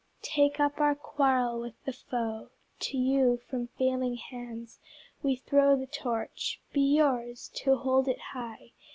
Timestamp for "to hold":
7.57-8.07